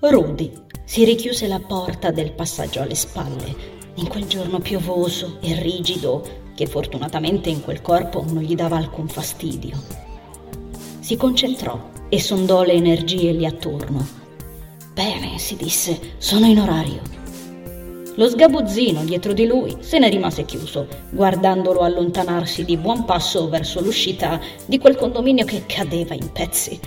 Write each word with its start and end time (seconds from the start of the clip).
Rudy 0.00 0.52
si 0.84 1.04
richiuse 1.04 1.48
la 1.48 1.58
porta 1.58 2.12
del 2.12 2.30
passaggio 2.30 2.80
alle 2.80 2.94
spalle 2.94 3.76
in 3.94 4.06
quel 4.06 4.26
giorno 4.26 4.60
piovoso 4.60 5.38
e 5.40 5.60
rigido 5.60 6.24
che 6.54 6.66
fortunatamente 6.66 7.50
in 7.50 7.62
quel 7.62 7.82
corpo 7.82 8.24
non 8.24 8.44
gli 8.44 8.54
dava 8.54 8.76
alcun 8.76 9.08
fastidio. 9.08 9.76
Si 11.00 11.16
concentrò 11.16 11.90
e 12.08 12.20
sondò 12.20 12.62
le 12.62 12.74
energie 12.74 13.32
lì 13.32 13.44
attorno. 13.44 14.06
Bene, 14.94 15.36
si 15.38 15.56
disse, 15.56 16.14
sono 16.18 16.46
in 16.46 16.60
orario. 16.60 17.00
Lo 18.14 18.28
sgabuzzino 18.28 19.04
dietro 19.04 19.32
di 19.32 19.46
lui 19.46 19.78
se 19.80 19.98
ne 19.98 20.08
rimase 20.08 20.44
chiuso, 20.44 20.86
guardandolo 21.10 21.80
allontanarsi 21.80 22.64
di 22.64 22.76
buon 22.76 23.04
passo 23.04 23.48
verso 23.48 23.80
l'uscita 23.80 24.40
di 24.64 24.78
quel 24.78 24.94
condominio 24.94 25.44
che 25.44 25.64
cadeva 25.66 26.14
in 26.14 26.30
pezzi. 26.30 26.78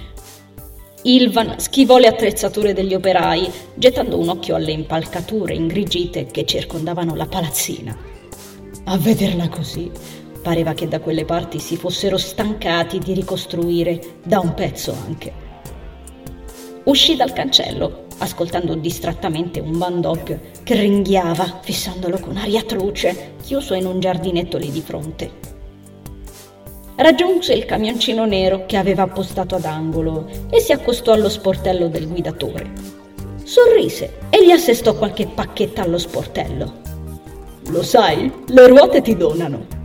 Ilvan 1.04 1.60
schivò 1.60 1.98
le 1.98 2.06
attrezzature 2.06 2.74
degli 2.74 2.94
operai, 2.94 3.52
gettando 3.74 4.20
un 4.20 4.30
occhio 4.30 4.54
alle 4.54 4.72
impalcature 4.72 5.56
ingrigite 5.56 6.28
che 6.28 6.46
circondavano 6.46 7.16
la 7.16 7.26
palazzina. 7.26 7.98
A 8.84 8.98
vederla 9.00 9.50
così, 9.50 9.90
pareva 10.44 10.74
che 10.74 10.88
da 10.88 11.00
quelle 11.00 11.26
parti 11.26 11.58
si 11.58 11.76
fossero 11.76 12.18
stancati 12.18 13.00
di 13.00 13.14
ricostruire, 13.14 14.00
da 14.24 14.40
un 14.42 14.54
pezzo 14.54 14.96
anche. 15.06 15.34
Uscì 16.84 17.16
dal 17.16 17.34
cancello, 17.34 18.06
ascoltando 18.20 18.76
distrattamente 18.76 19.60
un 19.60 19.80
bandog 19.80 20.62
che 20.62 20.76
ringhiava, 20.76 21.62
fissandolo 21.64 22.20
con 22.20 22.38
aria 22.38 22.62
truce, 22.62 23.34
chiuso 23.42 23.74
in 23.74 23.88
un 23.88 24.00
giardinetto 24.00 24.58
lì 24.58 24.70
di 24.70 24.82
fronte 24.82 25.52
raggiunse 26.96 27.54
il 27.54 27.66
camioncino 27.66 28.26
nero 28.26 28.66
che 28.66 28.78
aveva 28.78 29.04
appostato 29.04 29.56
ad 29.56 29.66
angolo 29.66 30.28
e 30.50 30.60
si 30.60 30.72
accostò 30.72 31.14
allo 31.14 31.30
sportello 31.30 31.88
del 31.88 32.08
guidatore. 32.08 33.00
Sorrise 33.44 34.20
e 34.30 34.46
gli 34.46 34.52
assestò 34.52 34.96
qualche 34.96 35.28
pacchetta 35.28 35.82
allo 35.82 35.98
sportello. 35.98 36.80
Lo 37.70 37.84
sai, 37.84 38.32
le 38.48 38.68
ruote 38.68 39.02
ti 39.02 39.16
donano. 39.16 39.80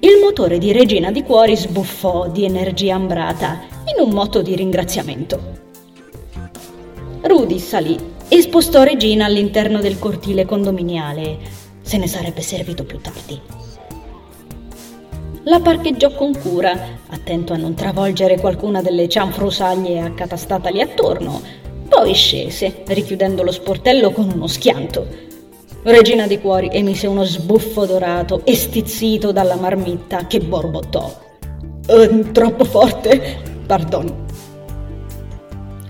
Il 0.00 0.18
motore 0.20 0.58
di 0.58 0.72
Regina 0.72 1.10
di 1.12 1.22
Cuori 1.22 1.56
sbuffò 1.56 2.28
di 2.28 2.44
energia 2.44 2.94
ambrata 2.94 3.60
in 3.94 4.04
un 4.04 4.10
moto 4.10 4.42
di 4.42 4.56
ringraziamento. 4.56 5.60
Rudy 7.22 7.58
salì 7.58 7.98
e 8.28 8.40
spostò 8.42 8.82
Regina 8.82 9.26
all'interno 9.26 9.80
del 9.80 9.98
cortile 9.98 10.44
condominiale. 10.44 11.38
Se 11.82 11.98
ne 11.98 12.08
sarebbe 12.08 12.42
servito 12.42 12.84
più 12.84 13.00
tardi 13.00 13.62
la 15.44 15.58
parcheggiò 15.58 16.12
con 16.12 16.38
cura, 16.38 16.72
attento 17.08 17.52
a 17.52 17.56
non 17.56 17.74
travolgere 17.74 18.38
qualcuna 18.38 18.80
delle 18.80 19.08
cianfrusaglie 19.08 20.00
accatastate 20.00 20.70
lì 20.70 20.80
attorno. 20.80 21.40
Poi 21.88 22.14
scese, 22.14 22.82
richiudendo 22.86 23.42
lo 23.42 23.50
sportello 23.50 24.12
con 24.12 24.30
uno 24.32 24.46
schianto. 24.46 25.06
Regina 25.82 26.28
di 26.28 26.38
Cuori 26.38 26.68
emise 26.70 27.08
uno 27.08 27.24
sbuffo 27.24 27.84
dorato 27.86 28.42
e 28.44 28.54
stizzito 28.54 29.32
dalla 29.32 29.56
marmitta 29.56 30.26
che 30.28 30.38
borbottò. 30.38 31.12
Uh, 31.88 32.30
troppo 32.30 32.64
forte? 32.64 33.38
Pardon. 33.66 34.26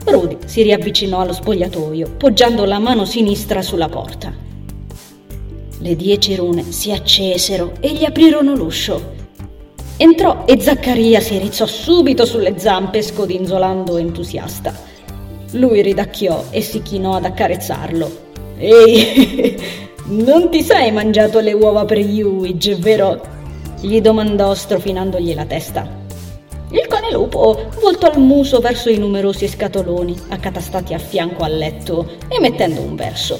Rudy 0.04 0.38
si 0.46 0.62
riavvicinò 0.62 1.20
allo 1.20 1.34
spogliatoio, 1.34 2.12
poggiando 2.16 2.64
la 2.64 2.78
mano 2.78 3.04
sinistra 3.04 3.60
sulla 3.60 3.88
porta. 3.88 4.32
Le 5.78 5.96
dieci 5.96 6.34
rune 6.36 6.72
si 6.72 6.90
accesero 6.90 7.74
e 7.80 7.92
gli 7.92 8.04
aprirono 8.04 8.54
l'uscio. 8.54 9.20
Entrò 10.02 10.42
e 10.46 10.60
Zaccaria 10.60 11.20
si 11.20 11.38
rizzò 11.38 11.64
subito 11.64 12.24
sulle 12.24 12.58
zampe 12.58 13.02
scodinzolando 13.02 13.98
entusiasta. 13.98 14.74
Lui 15.52 15.80
ridacchiò 15.80 16.46
e 16.50 16.60
si 16.60 16.82
chinò 16.82 17.14
ad 17.14 17.24
accarezzarlo. 17.24 18.10
Ehi, 18.58 19.56
non 20.26 20.50
ti 20.50 20.60
sei 20.62 20.90
mangiato 20.90 21.38
le 21.38 21.52
uova 21.52 21.84
per 21.84 21.98
Yuige, 21.98 22.74
vero? 22.74 23.20
gli 23.80 24.00
domandò 24.00 24.52
strofinandogli 24.54 25.36
la 25.36 25.44
testa. 25.44 25.88
Il 26.72 26.86
cane 26.88 27.12
lupo 27.12 27.70
voltò 27.80 28.10
il 28.10 28.18
muso 28.18 28.58
verso 28.58 28.90
i 28.90 28.98
numerosi 28.98 29.46
scatoloni 29.46 30.18
accatastati 30.30 30.94
a 30.94 30.98
fianco 30.98 31.44
al 31.44 31.56
letto, 31.56 32.16
emettendo 32.26 32.80
un 32.80 32.96
verso. 32.96 33.38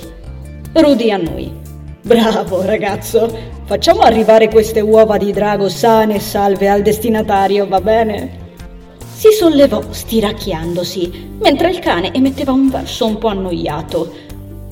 Rudy 0.74 1.10
annui. 1.10 1.61
Bravo 2.04 2.62
ragazzo, 2.62 3.32
facciamo 3.64 4.00
arrivare 4.00 4.48
queste 4.48 4.80
uova 4.80 5.18
di 5.18 5.30
drago 5.30 5.68
sane 5.68 6.16
e 6.16 6.20
salve 6.20 6.68
al 6.68 6.82
destinatario, 6.82 7.68
va 7.68 7.80
bene? 7.80 8.40
Si 9.14 9.30
sollevò 9.30 9.80
stiracchiandosi, 9.88 11.36
mentre 11.40 11.70
il 11.70 11.78
cane 11.78 12.12
emetteva 12.12 12.50
un 12.50 12.68
verso 12.70 13.06
un 13.06 13.18
po' 13.18 13.28
annoiato. 13.28 14.12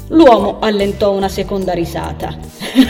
L'uomo 0.08 0.58
allentò 0.58 1.12
una 1.12 1.28
seconda 1.28 1.72
risata. 1.72 2.36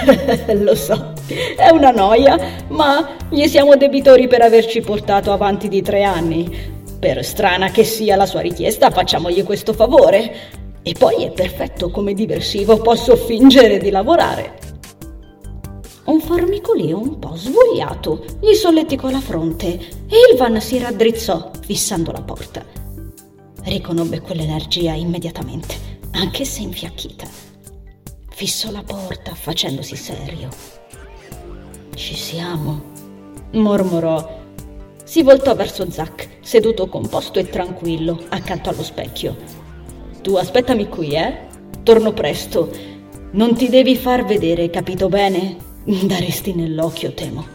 Lo 0.56 0.74
so, 0.74 1.12
è 1.54 1.68
una 1.68 1.90
noia, 1.90 2.38
ma 2.68 3.16
gli 3.28 3.46
siamo 3.46 3.76
debitori 3.76 4.26
per 4.26 4.40
averci 4.40 4.80
portato 4.80 5.32
avanti 5.32 5.68
di 5.68 5.82
tre 5.82 6.02
anni. 6.02 6.78
Per 6.98 7.22
strana 7.26 7.70
che 7.70 7.84
sia 7.84 8.16
la 8.16 8.24
sua 8.24 8.40
richiesta, 8.40 8.90
facciamogli 8.90 9.44
questo 9.44 9.74
favore. 9.74 10.58
E 10.82 10.94
poi 10.98 11.24
è 11.24 11.30
perfetto 11.30 11.90
come 11.90 12.14
diversivo, 12.14 12.78
posso 12.78 13.16
fingere 13.16 13.78
di 13.78 13.90
lavorare. 13.90 14.58
Un 16.04 16.20
formicolio 16.20 16.98
un 16.98 17.18
po' 17.18 17.36
svogliato 17.36 18.24
gli 18.40 18.54
solleticò 18.54 19.10
la 19.10 19.20
fronte 19.20 19.66
e 19.68 20.16
Ilvan 20.32 20.60
si 20.60 20.78
raddrizzò 20.78 21.50
fissando 21.60 22.10
la 22.10 22.22
porta. 22.22 22.64
Riconobbe 23.62 24.20
quell'energia 24.20 24.94
immediatamente, 24.94 25.74
anche 26.12 26.44
se 26.44 26.62
infiacchita. 26.62 27.26
Fissò 28.30 28.70
la 28.70 28.82
porta 28.82 29.34
facendosi 29.34 29.94
serio. 29.94 30.48
Ci 31.94 32.14
siamo, 32.14 32.82
mormorò. 33.52 34.38
Si 35.04 35.22
voltò 35.22 35.54
verso 35.54 35.88
Zack, 35.90 36.38
seduto 36.40 36.88
composto 36.88 37.38
e 37.38 37.50
tranquillo 37.50 38.18
accanto 38.30 38.70
allo 38.70 38.82
specchio. 38.82 39.59
Tu 40.22 40.34
aspettami 40.34 40.88
qui, 40.88 41.14
eh? 41.14 41.46
Torno 41.82 42.12
presto. 42.12 42.70
Non 43.32 43.54
ti 43.54 43.70
devi 43.70 43.96
far 43.96 44.24
vedere, 44.24 44.68
capito 44.68 45.08
bene? 45.08 45.56
Daresti 45.84 46.54
nell'occhio, 46.54 47.14
temo. 47.14 47.46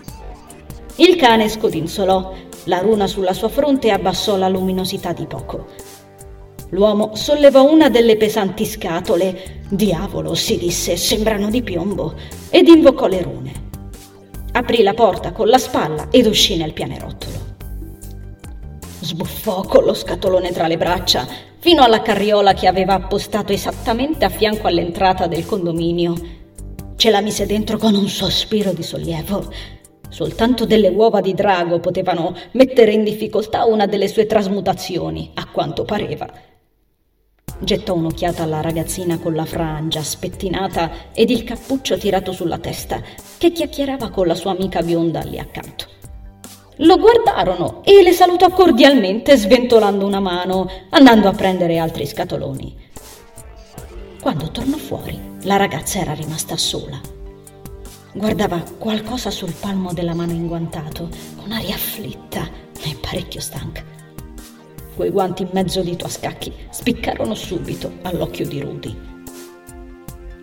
Il 0.96 1.16
cane 1.16 1.48
scodinzolò, 1.48 2.34
la 2.64 2.80
runa 2.80 3.06
sulla 3.06 3.34
sua 3.34 3.50
fronte 3.50 3.92
abbassò 3.92 4.36
la 4.36 4.48
luminosità 4.48 5.14
di 5.14 5.28
poco. 5.28 5.68
L'uomo 6.70 7.16
sollevò 7.16 7.70
una 7.70 7.90
delle 7.90 8.18
pesanti 8.18 8.66
scatole. 8.66 9.64
Diavolo, 9.70 10.34
si 10.34 10.58
disse, 10.58 10.98
sembrano 10.98 11.52
di 11.52 11.62
piombo, 11.62 12.16
ed 12.50 12.68
invocò 12.68 13.06
le 13.06 13.22
rune. 13.22 13.54
Aprì 14.54 14.82
la 14.82 14.94
porta 14.94 15.32
con 15.32 15.48
la 15.48 15.60
spalla 15.60 16.08
ed 16.10 16.26
uscì 16.26 16.58
nel 16.58 16.74
pianerottolo. 16.74 17.44
Sbuffò 19.02 19.62
con 19.62 19.84
lo 19.84 19.94
scatolone 19.94 20.52
tra 20.52 20.68
le 20.68 20.78
braccia 20.78 21.28
fino 21.66 21.82
alla 21.82 22.04
carriola 22.04 22.54
che 22.54 22.68
aveva 22.68 22.94
appostato 22.94 23.52
esattamente 23.52 24.24
a 24.24 24.30
fianco 24.30 24.68
all'entrata 24.68 25.26
del 25.26 25.48
condominio. 25.48 26.14
Ce 26.96 27.10
la 27.10 27.22
mise 27.22 27.48
dentro 27.48 27.80
con 27.80 27.96
un 27.96 28.08
sospiro 28.08 28.72
di 28.72 28.84
sollievo. 28.84 29.52
Soltanto 30.08 30.68
delle 30.68 30.90
uova 30.90 31.22
di 31.22 31.34
drago 31.34 31.80
potevano 31.80 32.36
mettere 32.52 32.92
in 32.92 33.04
difficoltà 33.04 33.66
una 33.66 33.88
delle 33.88 34.08
sue 34.08 34.28
trasmutazioni, 34.28 35.32
a 35.34 35.48
quanto 35.48 35.86
pareva. 35.86 36.32
Gettò 37.58 37.96
un'occhiata 37.96 38.44
alla 38.44 38.62
ragazzina 38.62 39.18
con 39.18 39.34
la 39.34 39.46
frangia 39.46 40.04
spettinata 40.04 40.92
ed 41.14 41.32
il 41.32 41.44
cappuccio 41.44 41.98
tirato 41.98 42.32
sulla 42.32 42.60
testa, 42.60 43.02
che 43.40 43.52
chiacchierava 43.52 44.12
con 44.12 44.28
la 44.28 44.36
sua 44.36 44.52
amica 44.52 44.84
bionda 44.84 45.22
lì 45.22 45.40
accanto. 45.40 45.88
Lo 46.80 46.98
guardarono 46.98 47.82
e 47.86 48.04
le 48.04 48.12
salutò 48.12 48.50
cordialmente 48.50 49.38
sventolando 49.38 50.06
una 50.06 50.20
mano, 50.20 50.70
andando 50.90 51.30
a 51.30 51.32
prendere 51.32 51.78
altri 51.78 52.06
scatoloni. 52.06 52.76
Quando 54.22 54.52
tornò 54.52 54.76
fuori, 54.76 55.18
la 55.44 55.56
ragazza 55.56 56.00
era 56.00 56.14
rimasta 56.14 56.58
sola. 56.58 57.00
Guardava 58.14 58.62
qualcosa 58.78 59.32
sul 59.32 59.54
palmo 59.58 59.94
della 59.94 60.14
mano 60.14 60.34
inguantato, 60.34 61.08
con 61.42 61.54
aria 61.54 61.76
afflitta 61.76 62.50
e 62.84 62.98
parecchio 63.00 63.40
stanca. 63.40 63.82
Quei 64.96 65.12
guanti 65.12 65.44
in 65.44 65.50
mezzo 65.54 65.82
dito 65.82 66.06
a 66.06 66.10
scacchi 66.10 66.52
spiccarono 66.72 67.36
subito 67.36 67.90
all'occhio 68.02 68.46
di 68.46 68.60
Rudy. 68.60 68.98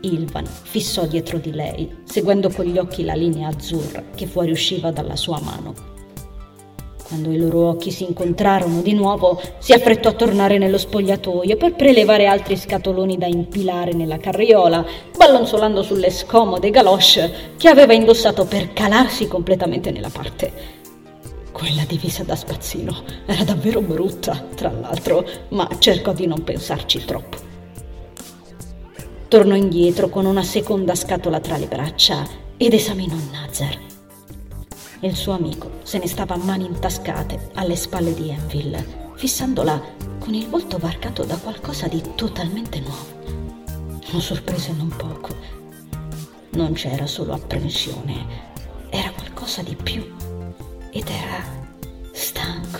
Ilvan 0.00 0.46
fissò 0.46 1.04
dietro 1.04 1.36
di 1.36 1.52
lei, 1.52 1.98
seguendo 2.04 2.48
con 2.48 2.64
gli 2.64 2.78
occhi 2.78 3.04
la 3.04 3.14
linea 3.14 3.48
azzurra 3.48 4.02
che 4.14 4.26
fuoriusciva 4.26 4.90
dalla 4.90 5.16
sua 5.16 5.38
mano. 5.40 5.91
Quando 7.12 7.30
i 7.30 7.36
loro 7.36 7.68
occhi 7.68 7.90
si 7.90 8.04
incontrarono 8.04 8.80
di 8.80 8.94
nuovo, 8.94 9.38
si 9.58 9.74
affrettò 9.74 10.08
a 10.08 10.14
tornare 10.14 10.56
nello 10.56 10.78
spogliatoio 10.78 11.58
per 11.58 11.74
prelevare 11.74 12.24
altri 12.24 12.56
scatoloni 12.56 13.18
da 13.18 13.26
impilare 13.26 13.92
nella 13.92 14.16
carriola, 14.16 14.82
ballonzolando 15.14 15.82
sulle 15.82 16.08
scomode 16.08 16.70
galoche 16.70 17.30
che 17.58 17.68
aveva 17.68 17.92
indossato 17.92 18.46
per 18.46 18.72
calarsi 18.72 19.28
completamente 19.28 19.90
nella 19.90 20.08
parte. 20.08 20.52
Quella 21.52 21.84
divisa 21.86 22.22
da 22.22 22.34
spazzino 22.34 23.02
era 23.26 23.44
davvero 23.44 23.82
brutta, 23.82 24.46
tra 24.54 24.70
l'altro, 24.70 25.22
ma 25.50 25.68
cercò 25.78 26.14
di 26.14 26.26
non 26.26 26.42
pensarci 26.42 27.04
troppo. 27.04 27.36
Tornò 29.28 29.54
indietro 29.54 30.08
con 30.08 30.24
una 30.24 30.42
seconda 30.42 30.94
scatola 30.94 31.40
tra 31.40 31.58
le 31.58 31.66
braccia 31.66 32.26
ed 32.56 32.72
esaminò 32.72 33.16
Nazar. 33.30 33.91
Il 35.04 35.16
suo 35.16 35.32
amico 35.32 35.80
se 35.82 35.98
ne 35.98 36.06
stava 36.06 36.34
a 36.34 36.44
mani 36.44 36.64
intascate 36.64 37.50
alle 37.54 37.74
spalle 37.74 38.14
di 38.14 38.30
Enville, 38.30 39.10
fissandola 39.16 39.82
con 40.20 40.32
il 40.32 40.46
volto 40.46 40.78
varcato 40.78 41.24
da 41.24 41.36
qualcosa 41.38 41.88
di 41.88 42.00
totalmente 42.14 42.78
nuovo. 42.78 43.50
Lo 44.12 44.20
sorprese 44.20 44.72
non 44.72 44.94
poco. 44.96 45.34
Non 46.50 46.74
c'era 46.74 47.08
solo 47.08 47.32
apprensione, 47.32 48.26
era 48.90 49.10
qualcosa 49.10 49.62
di 49.62 49.74
più 49.74 50.08
ed 50.92 51.08
era 51.08 51.42
stanco, 52.12 52.78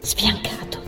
sfiancato. 0.00 0.78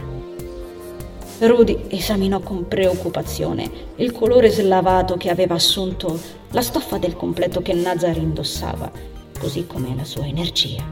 Rudy 1.40 1.88
esaminò 1.88 2.40
con 2.40 2.66
preoccupazione 2.68 3.70
il 3.96 4.12
colore 4.12 4.48
slavato 4.48 5.18
che 5.18 5.28
aveva 5.28 5.56
assunto 5.56 6.18
la 6.52 6.62
stoffa 6.62 6.96
del 6.96 7.16
completo 7.16 7.60
che 7.60 7.74
Nazar 7.74 8.16
indossava, 8.16 9.11
così 9.42 9.66
come 9.66 9.92
la 9.96 10.04
sua 10.04 10.24
energia. 10.24 10.84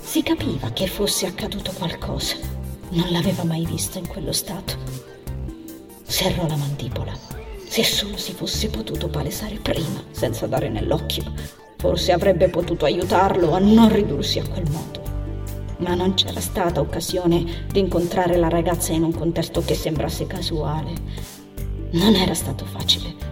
Si 0.00 0.22
capiva 0.22 0.70
che 0.70 0.86
fosse 0.86 1.26
accaduto 1.26 1.72
qualcosa. 1.72 2.36
Non 2.90 3.10
l'aveva 3.10 3.42
mai 3.42 3.66
visto 3.66 3.98
in 3.98 4.06
quello 4.06 4.30
stato. 4.30 4.76
Serrò 6.04 6.46
la 6.46 6.54
mandibola. 6.54 7.12
Se 7.66 7.82
solo 7.82 8.16
si 8.16 8.32
fosse 8.32 8.68
potuto 8.68 9.08
palesare 9.08 9.56
prima, 9.56 10.04
senza 10.12 10.46
dare 10.46 10.68
nell'occhio, 10.68 11.24
forse 11.76 12.12
avrebbe 12.12 12.48
potuto 12.48 12.84
aiutarlo 12.84 13.54
a 13.54 13.58
non 13.58 13.92
ridursi 13.92 14.38
a 14.38 14.46
quel 14.46 14.70
modo. 14.70 15.02
Ma 15.78 15.94
non 15.94 16.14
c'era 16.14 16.40
stata 16.40 16.78
occasione 16.78 17.66
di 17.72 17.80
incontrare 17.80 18.36
la 18.36 18.48
ragazza 18.48 18.92
in 18.92 19.02
un 19.02 19.12
contesto 19.12 19.64
che 19.64 19.74
sembrasse 19.74 20.28
casuale. 20.28 20.92
Non 21.90 22.14
era 22.14 22.34
stato 22.34 22.64
facile. 22.64 23.27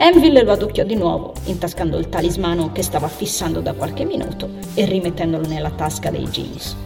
Enville 0.00 0.44
lo 0.44 0.52
adocchiò 0.52 0.84
di 0.84 0.94
nuovo, 0.94 1.32
intascando 1.46 1.98
il 1.98 2.08
talismano 2.08 2.70
che 2.70 2.84
stava 2.84 3.08
fissando 3.08 3.60
da 3.60 3.72
qualche 3.72 4.04
minuto 4.04 4.48
e 4.74 4.84
rimettendolo 4.84 5.48
nella 5.48 5.70
tasca 5.70 6.08
dei 6.08 6.22
jeans. 6.28 6.76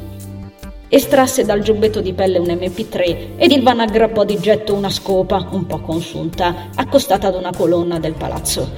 Estrasse 0.88 1.44
dal 1.44 1.61
giubbetto 1.61 2.00
di 2.00 2.14
pelle 2.14 2.38
un 2.38 2.47
MP3 2.47 3.37
ed 3.37 3.53
Ilvan 3.53 3.81
aggrappò 3.81 4.25
di 4.25 4.38
getto 4.38 4.73
una 4.73 4.88
scopa, 4.88 5.47
un 5.50 5.67
po' 5.67 5.81
consunta, 5.81 6.70
accostata 6.75 7.29
ad 7.29 7.35
una 7.35 7.53
colonna 7.55 7.99
del 7.99 8.14
palazzo. 8.14 8.70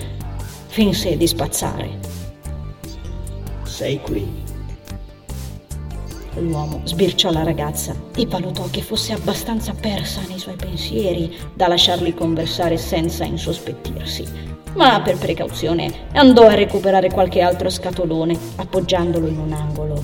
Finse 0.67 1.17
di 1.17 1.29
spazzare. 1.29 1.99
Sei 3.63 4.01
qui. 4.01 4.44
L'uomo 6.37 6.81
sbirciò 6.85 7.31
la 7.31 7.45
ragazza 7.45 7.95
e 8.17 8.27
valutò 8.27 8.67
che 8.71 8.83
fosse 8.83 9.13
abbastanza 9.13 9.73
persa 9.73 10.21
nei 10.29 10.39
suoi 10.39 10.57
pensieri 10.57 11.33
da 11.55 11.69
lasciarli 11.69 12.13
conversare 12.13 12.77
senza 12.77 13.25
insospettirsi. 13.25 14.53
Ma 14.75 15.01
per 15.01 15.17
precauzione 15.17 16.09
andò 16.15 16.49
a 16.49 16.55
recuperare 16.55 17.11
qualche 17.11 17.41
altro 17.41 17.71
scatolone, 17.71 18.37
appoggiandolo 18.57 19.29
in 19.29 19.39
un 19.39 19.53
angolo. 19.53 20.03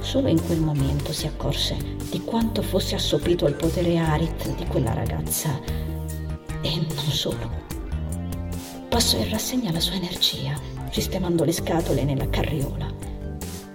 Solo 0.00 0.28
in 0.28 0.42
quel 0.44 0.60
momento 0.60 1.12
si 1.12 1.26
accorse 1.26 1.76
di 2.10 2.22
quanto 2.24 2.62
fosse 2.62 2.94
assopito 2.94 3.46
il 3.46 3.54
potere 3.54 3.98
Arit 3.98 4.54
di 4.56 4.66
quella 4.66 4.94
ragazza. 4.94 5.60
E 6.62 6.74
non 6.74 7.04
solo. 7.10 7.60
Passò 8.88 9.18
in 9.18 9.28
rassegna 9.30 9.70
la 9.70 9.80
sua 9.80 9.94
energia, 9.94 10.54
sistemando 10.90 11.44
le 11.44 11.52
scatole 11.52 12.04
nella 12.04 12.28
carriola. 12.28 12.90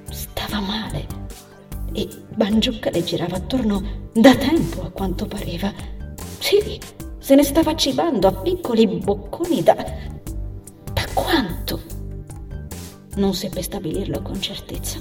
Stava 0.09 0.59
male 0.59 1.16
e 1.97 2.07
Bangiucca 2.35 2.91
le 2.91 3.03
girava 3.03 3.37
attorno 3.37 4.09
da 4.13 4.35
tempo 4.35 4.83
a 4.83 4.91
quanto 4.91 5.25
pareva. 5.25 5.73
Sì, 6.37 6.79
se 7.17 7.33
ne 7.33 7.41
stava 7.41 7.75
cibando 7.75 8.27
a 8.27 8.33
piccoli 8.33 8.85
bocconi 8.85 9.63
da... 9.63 9.73
da 9.73 11.05
quanto? 11.15 11.81
Non 13.15 13.33
seppe 13.33 13.63
stabilirlo 13.63 14.21
con 14.21 14.39
certezza. 14.39 14.99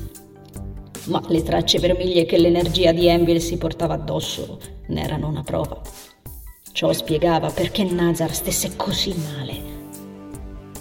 Ma 1.08 1.22
le 1.28 1.43
tracce 1.43 1.78
vermiglie 1.78 2.25
che 2.25 2.38
l'energia 2.38 2.93
di 2.93 3.06
Envil 3.08 3.42
si 3.42 3.58
portava 3.58 3.92
addosso 3.92 4.58
ne 4.87 5.02
erano 5.02 5.28
una 5.28 5.42
prova. 5.42 5.78
Ciò 6.72 6.94
spiegava 6.94 7.50
perché 7.50 7.84
Nazar 7.84 8.34
stesse 8.34 8.75
così 8.75 9.14
male 9.14 9.75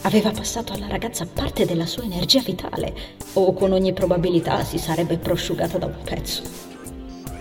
aveva 0.05 0.31
passato 0.31 0.71
alla 0.71 0.87
ragazza 0.87 1.25
parte 1.25 1.65
della 1.65 1.87
sua 1.87 2.03
energia 2.03 2.41
vitale 2.41 2.93
o 3.33 3.53
con 3.53 3.71
ogni 3.71 3.91
probabilità 3.91 4.63
si 4.63 4.77
sarebbe 4.77 5.17
prosciugata 5.17 5.79
da 5.79 5.87
un 5.87 5.97
pezzo. 6.03 6.43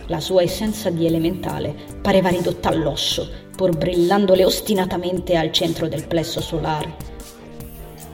La 0.06 0.20
sua 0.20 0.42
essenza 0.42 0.88
di 0.90 1.06
elementale 1.06 1.74
pareva 2.00 2.30
ridotta 2.30 2.70
all'osso, 2.70 3.30
pur 3.54 3.76
brillandole 3.76 4.44
ostinatamente 4.44 5.36
al 5.36 5.52
centro 5.52 5.88
del 5.88 6.06
plesso 6.06 6.40
solare. 6.40 7.12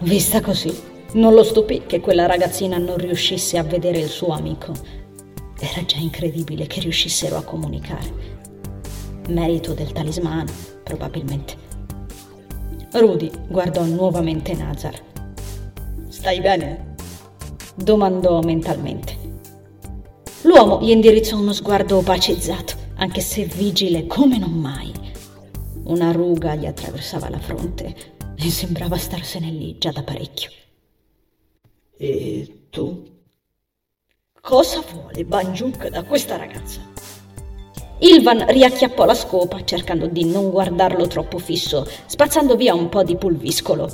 Vista 0.00 0.40
così, 0.40 0.72
non 1.12 1.34
lo 1.34 1.44
stupì 1.44 1.82
che 1.86 2.00
quella 2.00 2.26
ragazzina 2.26 2.76
non 2.76 2.96
riuscisse 2.96 3.56
a 3.56 3.62
vedere 3.62 3.98
il 3.98 4.08
suo 4.08 4.32
amico. 4.32 4.72
Era 5.58 5.84
già 5.84 5.98
incredibile 5.98 6.66
che 6.66 6.80
riuscissero 6.80 7.36
a 7.36 7.42
comunicare. 7.42 8.38
Merito 9.28 9.74
del 9.74 9.92
talismano, 9.92 10.50
probabilmente. 10.82 11.69
Rudy 12.92 13.30
guardò 13.46 13.84
nuovamente 13.84 14.52
Nazar. 14.54 15.00
Stai 16.08 16.40
bene? 16.40 16.94
domandò 17.76 18.40
mentalmente. 18.40 19.16
L'uomo 20.42 20.80
gli 20.80 20.90
indirizzò 20.90 21.38
uno 21.38 21.52
sguardo 21.52 21.98
opacizzato, 21.98 22.74
anche 22.96 23.20
se 23.20 23.44
vigile 23.44 24.06
come 24.06 24.38
non 24.38 24.52
mai. 24.52 24.92
Una 25.84 26.10
ruga 26.10 26.56
gli 26.56 26.66
attraversava 26.66 27.28
la 27.28 27.38
fronte 27.38 27.94
e 28.36 28.50
sembrava 28.50 28.96
starsene 28.96 29.50
lì 29.50 29.78
già 29.78 29.92
da 29.92 30.02
parecchio. 30.02 30.50
E 31.96 32.66
tu? 32.70 33.08
Cosa 34.40 34.82
vuole 34.90 35.24
Banjuk 35.24 35.88
da 35.88 36.02
questa 36.02 36.36
ragazza? 36.36 36.80
Ilvan 38.02 38.46
riacchiappò 38.48 39.04
la 39.04 39.14
scopa, 39.14 39.62
cercando 39.62 40.06
di 40.06 40.24
non 40.24 40.50
guardarlo 40.50 41.06
troppo 41.06 41.38
fisso, 41.38 41.86
spazzando 42.06 42.56
via 42.56 42.74
un 42.74 42.88
po' 42.88 43.02
di 43.02 43.14
pulviscolo. 43.16 43.90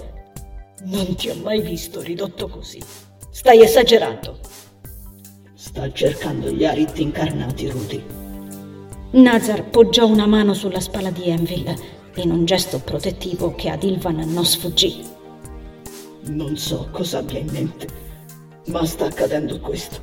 Non 0.84 1.16
ti 1.16 1.28
ho 1.28 1.34
mai 1.42 1.60
visto 1.60 2.00
ridotto 2.00 2.46
così. 2.46 2.80
Stai 3.30 3.62
esagerando. 3.62 4.38
Sta 5.54 5.90
cercando 5.90 6.50
gli 6.50 6.64
Arit 6.64 6.96
incarnati, 7.00 7.68
Rudy. 7.68 8.04
Nazar 9.10 9.68
poggiò 9.70 10.06
una 10.06 10.26
mano 10.26 10.54
sulla 10.54 10.80
spalla 10.80 11.10
di 11.10 11.28
Enville, 11.28 11.76
in 12.14 12.30
un 12.30 12.44
gesto 12.44 12.78
protettivo 12.78 13.56
che 13.56 13.70
ad 13.70 13.82
Ilvan 13.82 14.22
non 14.32 14.44
sfuggì. 14.44 15.04
Non 16.26 16.56
so 16.56 16.88
cosa 16.92 17.18
abbia 17.18 17.40
in 17.40 17.48
mente, 17.50 17.88
ma 18.66 18.84
sta 18.86 19.06
accadendo 19.06 19.58
questo. 19.58 20.00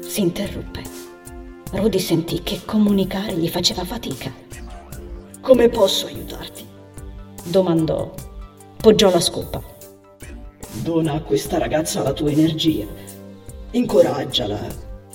Si 0.00 0.20
interruppe. 0.20 0.93
Rudy 1.74 1.98
sentì 1.98 2.40
che 2.44 2.60
comunicare 2.64 3.34
gli 3.34 3.48
faceva 3.48 3.84
fatica. 3.84 4.32
Come 5.40 5.68
posso 5.68 6.06
aiutarti? 6.06 6.64
domandò. 7.42 8.14
Poggiò 8.76 9.10
la 9.10 9.18
scopa. 9.18 9.60
Dona 10.82 11.14
a 11.14 11.20
questa 11.20 11.58
ragazza 11.58 12.04
la 12.04 12.12
tua 12.12 12.30
energia. 12.30 12.86
Incoraggiala. 13.72 14.60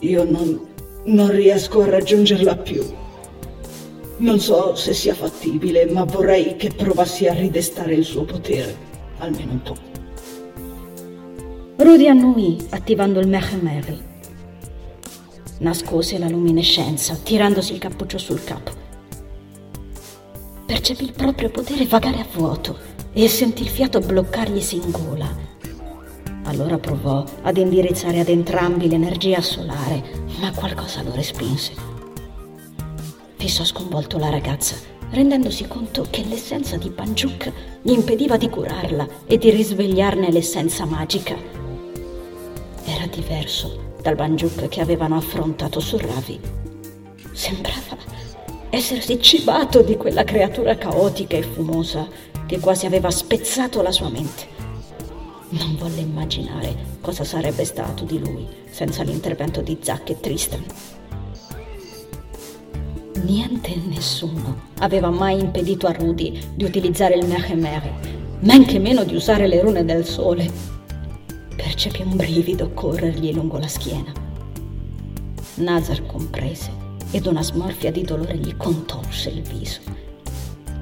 Io 0.01 0.23
non, 0.25 0.67
non 1.05 1.31
riesco 1.31 1.81
a 1.81 1.89
raggiungerla 1.89 2.57
più. 2.57 2.85
Non 4.17 4.39
so 4.39 4.75
se 4.75 4.93
sia 4.93 5.15
fattibile, 5.15 5.85
ma 5.85 6.03
vorrei 6.03 6.57
che 6.57 6.71
provassi 6.75 7.25
a 7.27 7.33
ridestare 7.33 7.93
il 7.93 8.03
suo 8.03 8.25
potere, 8.25 8.75
almeno 9.19 9.53
un 9.53 9.61
po'. 9.61 9.77
Rudy 11.77 12.09
annuì, 12.09 12.57
attivando 12.71 13.21
il 13.21 13.29
Mehemeri 13.29 14.07
nascose 15.59 16.17
la 16.17 16.29
luminescenza, 16.29 17.15
tirandosi 17.15 17.73
il 17.73 17.79
cappuccio 17.79 18.17
sul 18.17 18.43
capo. 18.43 18.87
Percepì 20.65 21.03
il 21.03 21.13
proprio 21.13 21.49
potere 21.49 21.85
vagare 21.85 22.19
a 22.19 22.27
vuoto 22.31 22.77
e 23.11 23.27
sentì 23.27 23.63
il 23.63 23.69
fiato 23.69 23.99
bloccarglisi 23.99 24.75
in 24.75 24.91
gola. 24.91 25.47
Allora 26.43 26.77
provò 26.77 27.23
ad 27.41 27.57
indirizzare 27.57 28.19
ad 28.19 28.29
entrambi 28.29 28.87
l'energia 28.87 29.41
solare, 29.41 30.03
ma 30.39 30.51
qualcosa 30.51 31.01
lo 31.03 31.13
respinse. 31.13 31.73
Fissò 33.35 33.63
sconvolto 33.63 34.17
la 34.17 34.29
ragazza, 34.29 34.75
rendendosi 35.11 35.67
conto 35.67 36.05
che 36.09 36.23
l'essenza 36.23 36.77
di 36.77 36.89
Panjuk 36.89 37.51
gli 37.81 37.91
impediva 37.91 38.37
di 38.37 38.49
curarla 38.49 39.07
e 39.25 39.37
di 39.37 39.49
risvegliarne 39.49 40.31
l'essenza 40.31 40.85
magica. 40.85 41.35
Era 42.85 43.05
diverso 43.07 43.88
dal 44.01 44.15
Banjuk 44.15 44.67
che 44.67 44.81
avevano 44.81 45.15
affrontato 45.15 45.79
su 45.79 45.97
Ravi. 45.97 46.39
Sembrava 47.31 47.97
essersi 48.69 49.19
cibato 49.21 49.81
di 49.81 49.97
quella 49.97 50.23
creatura 50.23 50.77
caotica 50.77 51.35
e 51.35 51.41
fumosa 51.41 52.07
che 52.45 52.59
quasi 52.59 52.85
aveva 52.85 53.09
spezzato 53.09 53.81
la 53.81 53.91
sua 53.91 54.09
mente. 54.09 54.57
Non 55.49 55.75
volle 55.77 56.01
immaginare 56.01 56.97
cosa 57.01 57.23
sarebbe 57.23 57.65
stato 57.65 58.03
di 58.03 58.19
lui 58.19 58.47
senza 58.69 59.03
l'intervento 59.03 59.61
di 59.61 59.77
Zack 59.81 60.09
e 60.11 60.19
Tristan. 60.19 60.63
Niente 63.23 63.73
e 63.73 63.81
nessuno 63.85 64.67
aveva 64.79 65.09
mai 65.09 65.39
impedito 65.39 65.87
a 65.87 65.91
Rudy 65.91 66.39
di 66.55 66.63
utilizzare 66.63 67.15
il 67.15 67.25
Mehemere, 67.25 67.93
men 68.41 68.65
che 68.65 68.79
meno 68.79 69.03
di 69.03 69.15
usare 69.15 69.47
le 69.47 69.61
rune 69.61 69.83
del 69.83 70.05
sole. 70.05 70.77
Percepì 71.81 72.01
un 72.01 72.17
brivido 72.17 72.71
corrergli 72.73 73.33
lungo 73.33 73.57
la 73.57 73.69
schiena. 73.69 74.11
Nazar 75.59 76.05
comprese 76.05 76.69
ed 77.11 77.25
una 77.25 77.41
smorfia 77.41 77.89
di 77.89 78.01
dolore 78.01 78.35
gli 78.35 78.57
contorse 78.57 79.29
il 79.29 79.43
viso. 79.43 79.79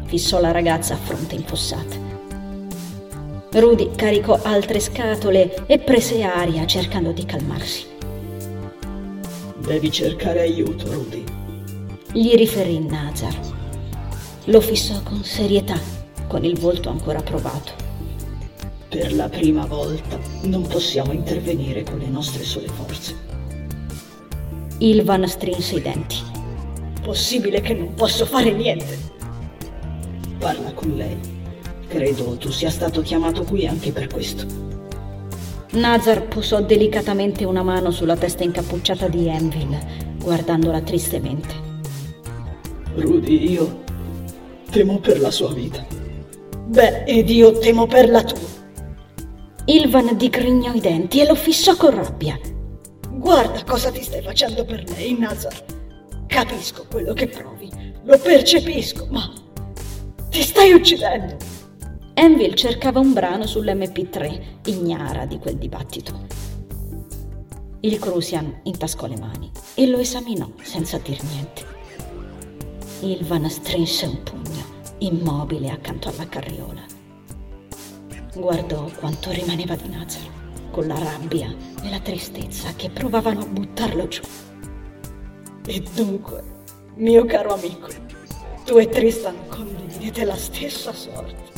Fissò 0.05 0.39
la 0.39 0.49
ragazza 0.49 0.95
a 0.95 0.97
fronte 0.97 1.35
infossata. 1.35 1.95
Rudy 3.51 3.91
caricò 3.93 4.39
altre 4.41 4.79
scatole 4.79 5.67
e 5.67 5.77
prese 5.77 6.23
aria 6.23 6.65
cercando 6.65 7.11
di 7.11 7.25
calmarsi. 7.25 7.85
Devi 9.59 9.91
cercare 9.91 10.41
aiuto, 10.41 10.91
Rudy. 10.91 11.23
Gli 12.11 12.33
riferì 12.33 12.79
Nazar. 12.79 13.39
Lo 14.45 14.61
fissò 14.61 14.99
con 15.03 15.23
serietà, 15.23 15.79
con 16.25 16.43
il 16.43 16.57
volto 16.57 16.89
ancora 16.89 17.21
provato. 17.21 17.85
Per 18.89 19.13
la 19.13 19.27
prima 19.27 19.65
volta 19.65 20.17
non 20.43 20.65
possiamo 20.65 21.11
intervenire 21.11 21.83
con 21.83 21.97
le 21.97 22.07
nostre 22.07 22.43
sole 22.45 22.67
forze. 22.69 23.15
Ilvan 24.77 25.27
strinse 25.27 25.75
i 25.75 25.81
denti. 25.81 26.15
Possibile 27.01 27.59
che 27.59 27.73
non 27.73 27.93
posso 27.95 28.25
fare 28.25 28.51
niente. 28.51 28.97
Parla 30.39 30.71
con 30.71 30.95
lei. 30.95 31.17
Credo 31.89 32.37
tu 32.37 32.49
sia 32.49 32.69
stato 32.69 33.01
chiamato 33.01 33.43
qui 33.43 33.67
anche 33.67 33.91
per 33.91 34.07
questo. 34.07 34.45
Nazar 35.71 36.25
posò 36.27 36.61
delicatamente 36.61 37.43
una 37.43 37.63
mano 37.63 37.91
sulla 37.91 38.15
testa 38.15 38.45
incappucciata 38.45 39.09
di 39.09 39.27
Envil, 39.27 39.77
guardandola 40.17 40.79
tristemente. 40.79 41.53
Rudy, 42.95 43.51
io 43.51 43.83
temo 44.71 44.99
per 44.99 45.19
la 45.19 45.31
sua 45.31 45.53
vita. 45.53 45.85
Beh, 46.67 47.03
ed 47.03 47.29
io 47.29 47.57
temo 47.59 47.85
per 47.85 48.09
la 48.09 48.23
tua. 48.23 48.56
Ilvan 49.69 50.15
digrignò 50.15 50.71
i 50.71 50.79
denti 50.79 51.19
e 51.19 51.25
lo 51.25 51.35
fissò 51.35 51.75
con 51.75 51.93
rabbia. 51.93 52.39
Guarda 53.09 53.65
cosa 53.65 53.91
ti 53.91 54.01
stai 54.01 54.21
facendo 54.21 54.63
per 54.63 54.85
lei, 54.91 55.17
Nazar. 55.17 55.65
Capisco 56.25 56.85
quello 56.89 57.11
che 57.11 57.27
provi, 57.27 57.69
lo 58.03 58.17
percepisco, 58.17 59.07
ma 59.09 59.29
ti 60.29 60.41
stai 60.41 60.71
uccidendo. 60.71 61.35
Envil 62.13 62.53
cercava 62.53 63.01
un 63.01 63.11
brano 63.11 63.43
sull'MP3, 63.43 64.41
ignara 64.67 65.25
di 65.25 65.37
quel 65.37 65.57
dibattito. 65.57 66.17
Il 67.81 67.99
Crucian 67.99 68.61
intascò 68.63 69.05
le 69.05 69.17
mani 69.17 69.51
e 69.75 69.85
lo 69.87 69.97
esaminò 69.97 70.49
senza 70.61 70.97
dir 70.99 71.21
niente. 71.23 71.65
Ilvan 73.01 73.49
strinse 73.49 74.05
un 74.05 74.23
pugno, 74.23 74.63
immobile 74.99 75.71
accanto 75.71 76.07
alla 76.07 76.25
carriola. 76.29 76.96
Guardò 78.37 78.87
quanto 78.99 79.31
rimaneva 79.31 79.75
di 79.75 79.89
Nazar, 79.89 80.29
con 80.69 80.85
la 80.85 80.97
rabbia 80.99 81.53
e 81.81 81.89
la 81.89 81.99
tristezza 81.99 82.71
che 82.75 82.91
provavano 82.91 83.41
a 83.41 83.45
buttarlo 83.45 84.07
giù. 84.07 84.21
E 85.65 85.83
dunque, 85.95 86.43
mio 86.97 87.25
caro 87.25 87.55
amico, 87.55 87.87
tu 88.63 88.77
e 88.77 88.87
Tristan 88.87 89.35
condividete 89.49 90.23
la 90.23 90.35
stessa 90.35 90.93
sorte. 90.93 91.55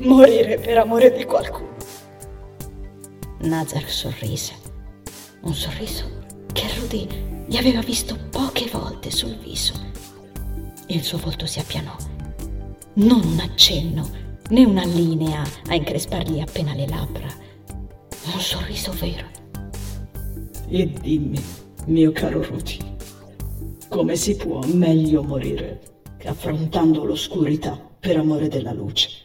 Morire 0.00 0.58
per 0.58 0.78
amore 0.78 1.12
di 1.12 1.24
qualcuno. 1.24 1.76
Nazar 3.40 3.86
sorrise. 3.86 4.54
Un 5.42 5.52
sorriso 5.52 6.24
che 6.52 6.64
Rudy 6.78 7.44
gli 7.46 7.58
aveva 7.58 7.80
visto 7.80 8.16
poche 8.30 8.70
volte 8.72 9.10
sul 9.10 9.36
viso. 9.36 9.74
Il 10.86 11.02
suo 11.02 11.18
volto 11.18 11.44
si 11.44 11.58
appianò. 11.58 11.94
Non 12.94 13.22
un 13.22 13.38
accenno, 13.38 14.24
né 14.50 14.64
una 14.64 14.84
linea 14.84 15.42
a 15.68 15.74
increspargli 15.74 16.40
appena 16.40 16.74
le 16.74 16.86
labbra. 16.88 17.26
Un 18.32 18.40
sorriso 18.40 18.92
vero. 18.92 19.26
E 20.68 20.86
dimmi, 20.86 21.42
mio 21.86 22.12
caro 22.12 22.42
Rudy, 22.42 22.78
come 23.88 24.16
si 24.16 24.36
può 24.36 24.60
meglio 24.66 25.22
morire 25.22 25.80
che 26.16 26.28
affrontando 26.28 27.04
l'oscurità 27.04 27.78
per 27.98 28.16
amore 28.16 28.48
della 28.48 28.72
luce? 28.72 29.24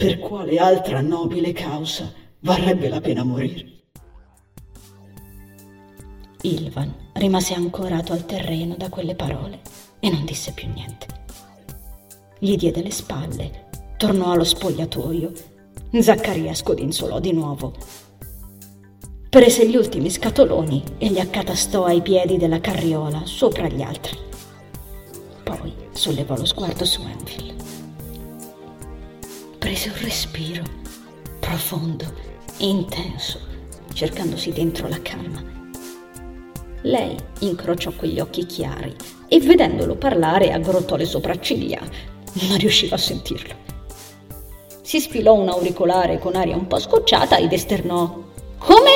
per 0.00 0.18
quale 0.18 0.56
altra 0.56 1.02
nobile 1.02 1.52
causa 1.52 2.10
varrebbe 2.38 2.88
la 2.88 3.02
pena 3.02 3.22
morire? 3.22 3.82
Ilvan 6.40 7.10
rimase 7.12 7.52
ancorato 7.52 8.14
al 8.14 8.24
terreno 8.24 8.76
da 8.78 8.88
quelle 8.88 9.14
parole 9.14 9.60
e 10.00 10.08
non 10.08 10.24
disse 10.24 10.52
più 10.52 10.72
niente. 10.72 11.06
Gli 12.38 12.56
diede 12.56 12.82
le 12.82 12.90
spalle, 12.90 13.68
tornò 14.00 14.32
allo 14.32 14.44
spogliatoio. 14.44 15.30
Zaccaria 16.00 16.54
scodinzolò 16.54 17.20
di 17.20 17.32
nuovo. 17.32 17.74
Prese 19.28 19.68
gli 19.68 19.76
ultimi 19.76 20.08
scatoloni 20.08 20.82
e 20.96 21.10
li 21.10 21.20
accatastò 21.20 21.84
ai 21.84 22.00
piedi 22.00 22.38
della 22.38 22.60
carriola 22.60 23.26
sopra 23.26 23.68
gli 23.68 23.82
altri. 23.82 24.16
Poi 25.44 25.74
sollevò 25.92 26.34
lo 26.34 26.46
sguardo 26.46 26.84
su 26.84 27.02
Enfield 27.02 27.60
prese 29.70 29.90
un 29.90 30.02
respiro 30.02 30.62
profondo, 31.38 32.04
intenso, 32.56 33.38
cercandosi 33.92 34.50
dentro 34.50 34.88
la 34.88 35.00
calma. 35.00 35.40
Lei 36.82 37.14
incrociò 37.38 37.92
quegli 37.92 38.18
occhi 38.18 38.46
chiari 38.46 38.92
e 39.28 39.38
vedendolo 39.38 39.94
parlare 39.94 40.50
aggrottò 40.50 40.96
le 40.96 41.04
sopracciglia. 41.04 41.78
Non 42.48 42.58
riusciva 42.58 42.96
a 42.96 42.98
sentirlo. 42.98 43.69
Si 44.90 44.98
sfilò 44.98 45.34
un 45.34 45.48
auricolare 45.48 46.18
con 46.18 46.34
aria 46.34 46.56
un 46.56 46.66
po' 46.66 46.80
scocciata 46.80 47.36
ed 47.36 47.52
esternò 47.52 48.12
Come? 48.58 48.90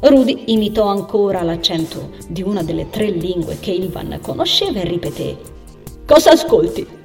Rudy 0.00 0.44
imitò 0.46 0.86
ancora 0.86 1.42
l'accento 1.42 2.12
di 2.28 2.40
una 2.40 2.62
delle 2.62 2.88
tre 2.88 3.10
lingue 3.10 3.58
che 3.60 3.72
Ilvan 3.72 4.20
conosceva 4.22 4.80
e 4.80 4.84
ripeté 4.84 5.36
Cosa 6.06 6.30
ascolti? 6.30 7.03